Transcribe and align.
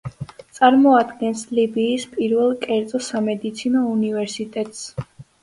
წარმოადგენს 0.59 1.43
ლიბიის 1.57 2.07
პირველ 2.15 2.57
კერძო 2.65 3.03
სამედიცინო 3.09 3.85
უნივერსიტეტს. 3.93 4.83